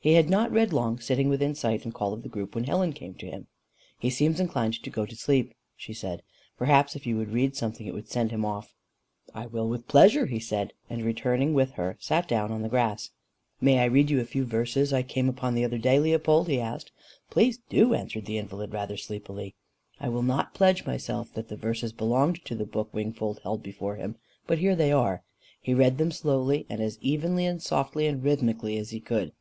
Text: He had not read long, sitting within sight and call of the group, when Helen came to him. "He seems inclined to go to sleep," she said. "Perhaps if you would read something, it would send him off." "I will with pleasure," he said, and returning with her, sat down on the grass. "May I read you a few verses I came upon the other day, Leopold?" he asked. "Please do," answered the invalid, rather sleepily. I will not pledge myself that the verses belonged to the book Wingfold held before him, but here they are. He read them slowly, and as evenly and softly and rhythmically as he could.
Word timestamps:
He 0.00 0.12
had 0.14 0.30
not 0.30 0.52
read 0.52 0.72
long, 0.72 1.00
sitting 1.00 1.28
within 1.28 1.56
sight 1.56 1.84
and 1.84 1.92
call 1.92 2.12
of 2.14 2.22
the 2.22 2.28
group, 2.28 2.54
when 2.54 2.64
Helen 2.64 2.92
came 2.92 3.14
to 3.14 3.26
him. 3.26 3.48
"He 3.98 4.10
seems 4.10 4.38
inclined 4.38 4.80
to 4.82 4.90
go 4.90 5.04
to 5.04 5.16
sleep," 5.16 5.52
she 5.76 5.92
said. 5.92 6.22
"Perhaps 6.56 6.94
if 6.94 7.04
you 7.04 7.16
would 7.18 7.32
read 7.32 7.56
something, 7.56 7.84
it 7.84 7.92
would 7.92 8.08
send 8.08 8.30
him 8.30 8.44
off." 8.44 8.72
"I 9.34 9.46
will 9.46 9.68
with 9.68 9.88
pleasure," 9.88 10.26
he 10.26 10.38
said, 10.38 10.72
and 10.88 11.02
returning 11.04 11.52
with 11.52 11.72
her, 11.72 11.96
sat 12.00 12.28
down 12.28 12.52
on 12.52 12.62
the 12.62 12.68
grass. 12.68 13.10
"May 13.60 13.80
I 13.80 13.84
read 13.86 14.08
you 14.08 14.20
a 14.20 14.24
few 14.24 14.44
verses 14.44 14.92
I 14.92 15.02
came 15.02 15.28
upon 15.28 15.54
the 15.56 15.64
other 15.64 15.78
day, 15.78 15.98
Leopold?" 15.98 16.46
he 16.46 16.60
asked. 16.60 16.92
"Please 17.28 17.58
do," 17.68 17.92
answered 17.92 18.24
the 18.24 18.38
invalid, 18.38 18.72
rather 18.72 18.96
sleepily. 18.96 19.56
I 19.98 20.08
will 20.08 20.22
not 20.22 20.54
pledge 20.54 20.86
myself 20.86 21.34
that 21.34 21.48
the 21.48 21.56
verses 21.56 21.92
belonged 21.92 22.42
to 22.44 22.54
the 22.54 22.64
book 22.64 22.94
Wingfold 22.94 23.40
held 23.42 23.64
before 23.64 23.96
him, 23.96 24.16
but 24.46 24.58
here 24.58 24.76
they 24.76 24.92
are. 24.92 25.24
He 25.60 25.74
read 25.74 25.98
them 25.98 26.12
slowly, 26.12 26.66
and 26.70 26.80
as 26.80 26.98
evenly 27.02 27.44
and 27.44 27.60
softly 27.60 28.06
and 28.06 28.22
rhythmically 28.22 28.78
as 28.78 28.90
he 28.90 29.00
could. 29.00 29.32